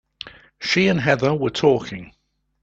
[0.59, 2.15] She and Heather were talking.